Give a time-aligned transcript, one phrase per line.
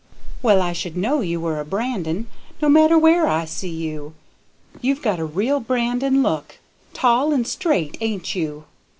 [0.41, 2.25] Well, I should know you were a Brandon,
[2.59, 4.15] no matter where I see you.
[4.81, 6.57] You've got a real Brandon look;
[6.91, 8.63] tall and straight, ain't you?